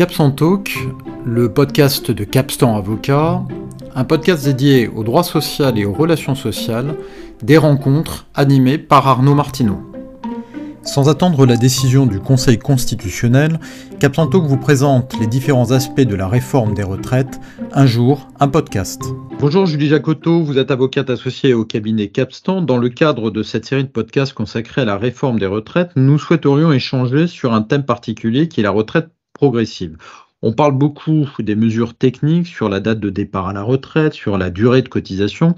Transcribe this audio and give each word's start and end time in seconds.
Capstan 0.00 0.30
Talk, 0.30 0.78
le 1.26 1.52
podcast 1.52 2.10
de 2.10 2.24
Capstan 2.24 2.74
Avocat, 2.74 3.42
un 3.94 4.04
podcast 4.04 4.46
dédié 4.46 4.88
au 4.88 5.04
droit 5.04 5.22
social 5.22 5.78
et 5.78 5.84
aux 5.84 5.92
relations 5.92 6.34
sociales, 6.34 6.94
des 7.42 7.58
rencontres 7.58 8.26
animées 8.34 8.78
par 8.78 9.06
Arnaud 9.06 9.34
Martineau. 9.34 9.78
Sans 10.84 11.10
attendre 11.10 11.44
la 11.44 11.58
décision 11.58 12.06
du 12.06 12.18
Conseil 12.18 12.58
constitutionnel, 12.58 13.60
Capstan 13.98 14.26
Talk 14.26 14.44
vous 14.44 14.56
présente 14.56 15.20
les 15.20 15.26
différents 15.26 15.70
aspects 15.70 16.00
de 16.00 16.14
la 16.14 16.28
réforme 16.28 16.72
des 16.72 16.82
retraites, 16.82 17.38
un 17.74 17.84
jour, 17.84 18.26
un 18.40 18.48
podcast. 18.48 19.02
Bonjour 19.38 19.66
Julie 19.66 19.88
Jacotot, 19.88 20.42
vous 20.42 20.56
êtes 20.56 20.70
avocate 20.70 21.10
associée 21.10 21.52
au 21.52 21.66
cabinet 21.66 22.08
Capstan. 22.08 22.62
Dans 22.62 22.78
le 22.78 22.88
cadre 22.88 23.30
de 23.30 23.42
cette 23.42 23.66
série 23.66 23.84
de 23.84 23.90
podcasts 23.90 24.32
consacrée 24.32 24.80
à 24.80 24.86
la 24.86 24.96
réforme 24.96 25.38
des 25.38 25.44
retraites, 25.44 25.90
nous 25.94 26.18
souhaiterions 26.18 26.72
échanger 26.72 27.26
sur 27.26 27.52
un 27.52 27.60
thème 27.60 27.84
particulier 27.84 28.48
qui 28.48 28.60
est 28.60 28.64
la 28.64 28.70
retraite 28.70 29.10
progressive. 29.40 29.96
On 30.42 30.52
parle 30.52 30.76
beaucoup 30.76 31.26
des 31.38 31.54
mesures 31.54 31.94
techniques 31.94 32.46
sur 32.46 32.68
la 32.68 32.78
date 32.78 33.00
de 33.00 33.08
départ 33.08 33.48
à 33.48 33.54
la 33.54 33.62
retraite, 33.62 34.12
sur 34.12 34.36
la 34.36 34.50
durée 34.50 34.82
de 34.82 34.88
cotisation, 34.90 35.54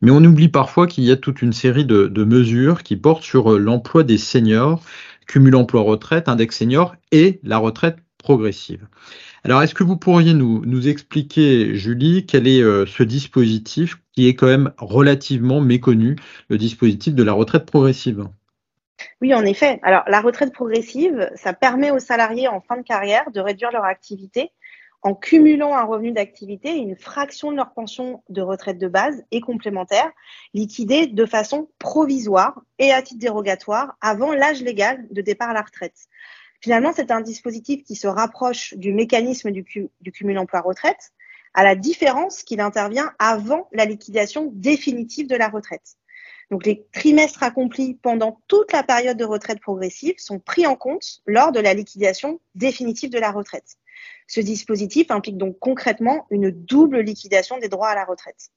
mais 0.00 0.10
on 0.10 0.24
oublie 0.24 0.48
parfois 0.48 0.86
qu'il 0.86 1.04
y 1.04 1.10
a 1.10 1.16
toute 1.16 1.42
une 1.42 1.52
série 1.52 1.84
de, 1.84 2.24
mesures 2.24 2.82
qui 2.82 2.96
portent 2.96 3.22
sur 3.22 3.52
euh, 3.52 3.58
l'emploi 3.58 4.04
des 4.04 4.16
seniors, 4.16 4.82
cumul 5.26 5.54
emploi-retraite, 5.54 6.30
index 6.30 6.56
senior 6.56 6.96
et 7.12 7.40
la 7.42 7.58
retraite 7.58 7.98
progressive. 8.16 8.86
Alors, 9.44 9.62
est-ce 9.62 9.74
que 9.74 9.84
vous 9.84 9.98
pourriez 9.98 10.32
nous, 10.32 10.88
expliquer, 10.88 11.74
Julie, 11.74 12.24
quel 12.24 12.48
est 12.48 12.62
euh, 12.62 12.86
ce 12.86 13.02
dispositif 13.02 14.00
qui 14.14 14.28
est 14.28 14.34
quand 14.34 14.46
même 14.46 14.72
relativement 14.78 15.60
méconnu, 15.60 16.16
le 16.48 16.56
dispositif 16.56 17.14
de 17.14 17.22
la 17.22 17.34
retraite 17.34 17.66
progressive? 17.66 18.26
Oui, 19.20 19.34
en 19.34 19.44
effet. 19.44 19.78
Alors, 19.82 20.04
la 20.06 20.20
retraite 20.20 20.52
progressive, 20.52 21.30
ça 21.34 21.52
permet 21.52 21.90
aux 21.90 21.98
salariés 21.98 22.48
en 22.48 22.60
fin 22.60 22.76
de 22.76 22.82
carrière 22.82 23.30
de 23.30 23.40
réduire 23.40 23.70
leur 23.70 23.84
activité 23.84 24.52
en 25.02 25.14
cumulant 25.14 25.76
un 25.76 25.84
revenu 25.84 26.12
d'activité 26.12 26.70
et 26.70 26.80
une 26.80 26.96
fraction 26.96 27.52
de 27.52 27.56
leur 27.56 27.72
pension 27.72 28.22
de 28.28 28.42
retraite 28.42 28.78
de 28.78 28.88
base 28.88 29.22
et 29.30 29.40
complémentaire, 29.40 30.10
liquidée 30.52 31.06
de 31.06 31.26
façon 31.26 31.68
provisoire 31.78 32.60
et 32.78 32.92
à 32.92 33.02
titre 33.02 33.20
dérogatoire 33.20 33.96
avant 34.00 34.32
l'âge 34.32 34.62
légal 34.62 35.06
de 35.10 35.20
départ 35.20 35.50
à 35.50 35.52
la 35.52 35.62
retraite. 35.62 36.08
Finalement, 36.60 36.92
c'est 36.92 37.10
un 37.10 37.20
dispositif 37.20 37.84
qui 37.84 37.94
se 37.94 38.08
rapproche 38.08 38.74
du 38.74 38.92
mécanisme 38.92 39.52
du, 39.52 39.64
du 40.00 40.12
cumul 40.12 40.38
emploi-retraite, 40.38 41.12
à 41.54 41.62
la 41.62 41.76
différence 41.76 42.42
qu'il 42.42 42.60
intervient 42.60 43.12
avant 43.18 43.68
la 43.72 43.84
liquidation 43.84 44.50
définitive 44.54 45.28
de 45.28 45.36
la 45.36 45.48
retraite. 45.48 45.96
Donc 46.50 46.64
les 46.64 46.86
trimestres 46.92 47.42
accomplis 47.42 47.94
pendant 47.94 48.40
toute 48.46 48.72
la 48.72 48.82
période 48.82 49.16
de 49.16 49.24
retraite 49.24 49.60
progressive 49.60 50.14
sont 50.18 50.38
pris 50.38 50.66
en 50.66 50.76
compte 50.76 51.20
lors 51.26 51.50
de 51.52 51.60
la 51.60 51.74
liquidation 51.74 52.40
définitive 52.54 53.10
de 53.10 53.18
la 53.18 53.32
retraite. 53.32 53.76
Ce 54.28 54.40
dispositif 54.40 55.10
implique 55.10 55.38
donc 55.38 55.58
concrètement 55.58 56.26
une 56.30 56.50
double 56.50 57.00
liquidation 57.00 57.58
des 57.58 57.68
droits 57.68 57.88
à 57.88 57.94
la 57.94 58.04
retraite. 58.04 58.50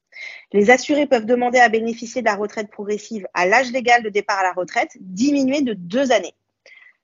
Les 0.52 0.70
assurés 0.70 1.06
peuvent 1.06 1.26
demander 1.26 1.58
à 1.58 1.68
bénéficier 1.68 2.22
de 2.22 2.26
la 2.26 2.36
retraite 2.36 2.70
progressive 2.70 3.26
à 3.34 3.46
l'âge 3.46 3.72
légal 3.72 4.02
de 4.02 4.08
départ 4.08 4.38
à 4.38 4.42
la 4.42 4.52
retraite 4.52 4.96
diminué 5.00 5.62
de 5.62 5.74
deux 5.74 6.12
années. 6.12 6.34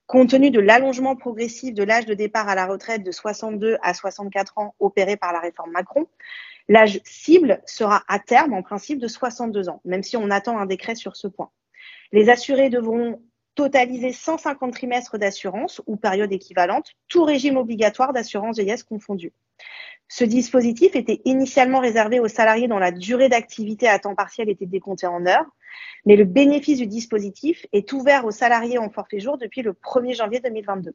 Compte 0.06 0.30
tenu 0.30 0.50
de 0.50 0.60
l'allongement 0.60 1.16
progressif 1.16 1.74
de 1.74 1.82
l'âge 1.82 2.06
de 2.06 2.14
départ 2.14 2.48
à 2.48 2.54
la 2.54 2.66
retraite 2.66 3.02
de 3.02 3.10
62 3.10 3.76
à 3.82 3.92
64 3.92 4.58
ans 4.58 4.74
opéré 4.78 5.16
par 5.16 5.32
la 5.32 5.40
réforme 5.40 5.72
Macron, 5.72 6.06
L'âge 6.68 7.00
cible 7.04 7.62
sera 7.64 8.02
à 8.08 8.18
terme, 8.18 8.52
en 8.52 8.62
principe, 8.62 8.98
de 8.98 9.06
62 9.06 9.68
ans, 9.68 9.80
même 9.84 10.02
si 10.02 10.16
on 10.16 10.30
attend 10.30 10.58
un 10.58 10.66
décret 10.66 10.96
sur 10.96 11.16
ce 11.16 11.28
point. 11.28 11.50
Les 12.12 12.28
assurés 12.28 12.70
devront 12.70 13.22
totaliser 13.54 14.12
150 14.12 14.72
trimestres 14.72 15.16
d'assurance 15.16 15.80
ou 15.86 15.96
période 15.96 16.32
équivalente, 16.32 16.92
tout 17.08 17.24
régime 17.24 17.56
obligatoire 17.56 18.12
d'assurance 18.12 18.56
vieillesse 18.56 18.82
confondu. 18.82 19.32
Ce 20.08 20.24
dispositif 20.24 20.94
était 20.94 21.20
initialement 21.24 21.80
réservé 21.80 22.20
aux 22.20 22.28
salariés 22.28 22.68
dont 22.68 22.78
la 22.78 22.92
durée 22.92 23.28
d'activité 23.28 23.88
à 23.88 23.98
temps 23.98 24.14
partiel 24.14 24.48
était 24.48 24.66
décomptée 24.66 25.06
en 25.06 25.26
heures, 25.26 25.46
mais 26.04 26.16
le 26.16 26.24
bénéfice 26.24 26.78
du 26.78 26.86
dispositif 26.86 27.66
est 27.72 27.92
ouvert 27.92 28.24
aux 28.24 28.30
salariés 28.30 28.78
en 28.78 28.88
forfait 28.88 29.20
jour 29.20 29.36
depuis 29.36 29.62
le 29.62 29.72
1er 29.72 30.16
janvier 30.16 30.40
2022. 30.40 30.94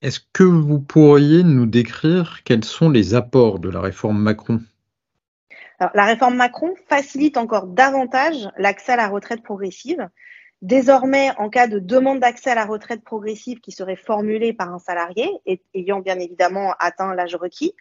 Est-ce 0.00 0.20
que 0.32 0.44
vous 0.44 0.80
pourriez 0.80 1.42
nous 1.42 1.66
décrire 1.66 2.42
quels 2.44 2.64
sont 2.64 2.90
les 2.90 3.14
apports 3.14 3.58
de 3.58 3.68
la 3.68 3.80
réforme 3.80 4.18
Macron? 4.18 4.60
La 5.80 6.04
réforme 6.04 6.36
Macron 6.36 6.74
facilite 6.88 7.36
encore 7.36 7.66
davantage 7.66 8.48
l'accès 8.56 8.92
à 8.92 8.96
la 8.96 9.08
retraite 9.08 9.42
progressive. 9.42 10.08
Désormais, 10.62 11.30
en 11.36 11.50
cas 11.50 11.66
de 11.66 11.78
demande 11.78 12.20
d'accès 12.20 12.50
à 12.50 12.54
la 12.54 12.64
retraite 12.64 13.02
progressive 13.02 13.60
qui 13.60 13.72
serait 13.72 13.96
formulée 13.96 14.52
par 14.54 14.72
un 14.72 14.78
salarié, 14.78 15.28
et 15.44 15.60
ayant 15.74 16.00
bien 16.00 16.18
évidemment 16.18 16.74
atteint 16.78 17.14
l'âge 17.14 17.34
requis, 17.34 17.74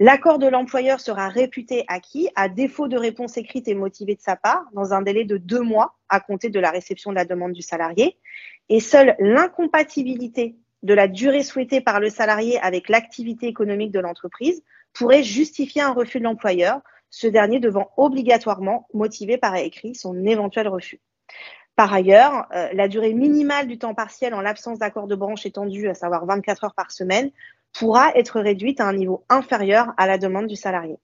l'accord 0.00 0.38
de 0.38 0.46
l'employeur 0.46 1.00
sera 1.00 1.28
réputé 1.28 1.84
acquis 1.88 2.28
à 2.34 2.48
défaut 2.48 2.88
de 2.88 2.96
réponse 2.96 3.36
écrite 3.36 3.68
et 3.68 3.74
motivée 3.74 4.14
de 4.14 4.20
sa 4.20 4.36
part 4.36 4.64
dans 4.72 4.92
un 4.92 5.02
délai 5.02 5.24
de 5.24 5.36
deux 5.36 5.60
mois 5.60 5.96
à 6.08 6.20
compter 6.20 6.50
de 6.50 6.60
la 6.60 6.70
réception 6.70 7.10
de 7.10 7.16
la 7.16 7.24
demande 7.24 7.52
du 7.52 7.62
salarié. 7.62 8.18
Et 8.68 8.80
seule 8.80 9.16
l'incompatibilité 9.18 10.56
de 10.82 10.94
la 10.94 11.08
durée 11.08 11.42
souhaitée 11.42 11.80
par 11.80 12.00
le 12.00 12.10
salarié 12.10 12.58
avec 12.60 12.88
l'activité 12.88 13.46
économique 13.46 13.92
de 13.92 14.00
l'entreprise 14.00 14.62
pourrait 14.92 15.22
justifier 15.22 15.82
un 15.82 15.92
refus 15.92 16.18
de 16.18 16.24
l'employeur 16.24 16.80
ce 17.10 17.26
dernier 17.26 17.60
devant 17.60 17.90
obligatoirement 17.96 18.88
motiver 18.92 19.38
par 19.38 19.56
écrit 19.56 19.94
son 19.94 20.24
éventuel 20.26 20.68
refus. 20.68 21.00
Par 21.76 21.92
ailleurs, 21.92 22.46
euh, 22.54 22.68
la 22.72 22.86
durée 22.86 23.14
minimale 23.14 23.66
du 23.66 23.78
temps 23.78 23.94
partiel 23.94 24.34
en 24.34 24.40
l'absence 24.40 24.78
d'accord 24.78 25.06
de 25.06 25.16
branche 25.16 25.46
étendu, 25.46 25.88
à 25.88 25.94
savoir 25.94 26.24
24 26.26 26.64
heures 26.64 26.74
par 26.74 26.92
semaine, 26.92 27.30
pourra 27.74 28.14
être 28.14 28.40
réduite 28.40 28.80
à 28.80 28.86
un 28.86 28.94
niveau 28.94 29.24
inférieur 29.28 29.92
à 29.96 30.06
la 30.06 30.16
demande 30.16 30.46
du 30.46 30.56
salarié. 30.56 30.96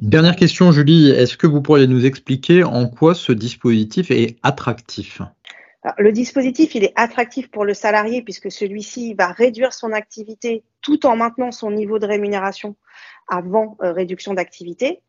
Dernière 0.00 0.36
question, 0.36 0.72
Julie, 0.72 1.10
est-ce 1.10 1.36
que 1.36 1.46
vous 1.46 1.60
pourriez 1.60 1.86
nous 1.86 2.06
expliquer 2.06 2.64
en 2.64 2.88
quoi 2.88 3.14
ce 3.14 3.32
dispositif 3.32 4.10
est 4.10 4.36
attractif? 4.42 5.20
Le 5.98 6.12
dispositif, 6.12 6.74
il 6.74 6.84
est 6.84 6.92
attractif 6.96 7.50
pour 7.50 7.64
le 7.64 7.74
salarié 7.74 8.22
puisque 8.22 8.50
celui-ci 8.50 9.14
va 9.14 9.28
réduire 9.28 9.74
son 9.74 9.92
activité 9.92 10.64
tout 10.80 11.04
en 11.04 11.14
maintenant 11.14 11.52
son 11.52 11.70
niveau 11.70 11.98
de 11.98 12.06
rémunération 12.06 12.74
avant 13.28 13.76
euh, 13.82 13.92
réduction 13.92 14.32
d'activité. 14.32 15.02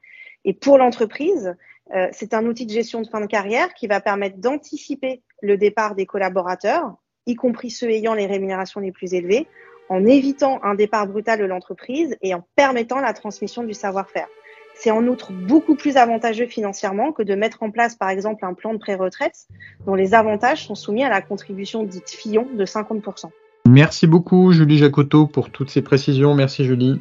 Et 0.44 0.54
pour 0.54 0.78
l'entreprise, 0.78 1.56
euh, 1.96 2.08
c'est 2.12 2.34
un 2.34 2.46
outil 2.46 2.66
de 2.66 2.72
gestion 2.72 3.02
de 3.02 3.08
fin 3.08 3.22
de 3.22 3.26
carrière 3.26 3.74
qui 3.74 3.88
va 3.88 4.02
permettre 4.02 4.38
d'anticiper 4.38 5.22
le 5.42 5.58
départ 5.58 5.96
des 5.96 6.06
collaborateurs, 6.06 6.94
y 7.26 7.36
compris 7.36 7.72
ceux 7.72 7.90
ayant 7.90 8.14
les 8.14 8.26
rémunérations 8.26 8.82
les 8.82 8.92
plus 8.92 9.14
élevées, 9.14 9.48
en 9.90 10.06
évitant 10.06 10.60
un 10.64 10.76
départ 10.76 11.08
brutal 11.08 11.40
de 11.40 11.46
l'entreprise 11.46 12.18
et 12.22 12.34
en 12.34 12.46
permettant 12.56 13.00
la 13.00 13.14
transmission 13.14 13.64
du 13.64 13.74
savoir-faire. 13.74 14.28
C'est 14.76 14.92
en 14.92 15.08
outre 15.08 15.32
beaucoup 15.32 15.76
plus 15.76 15.96
avantageux 15.96 16.48
financièrement 16.48 17.12
que 17.12 17.24
de 17.24 17.34
mettre 17.34 17.64
en 17.64 17.72
place, 17.72 17.96
par 17.96 18.10
exemple, 18.10 18.44
un 18.46 18.54
plan 18.54 18.74
de 18.74 18.78
pré-retraite 18.78 19.48
dont 19.86 19.96
les 19.96 20.14
avantages 20.14 20.66
sont 20.66 20.76
soumis 20.76 21.04
à 21.04 21.10
la 21.10 21.22
contribution 21.22 21.84
dite 21.84 22.10
Fillon 22.10 22.48
de 22.54 22.66
50%. 22.66 23.30
Merci 23.68 24.06
beaucoup, 24.06 24.52
Julie 24.52 24.78
Jacotot, 24.78 25.28
pour 25.28 25.50
toutes 25.50 25.70
ces 25.70 25.82
précisions. 25.82 26.36
Merci, 26.36 26.66
Julie. 26.66 27.00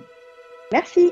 Merci. 0.73 1.11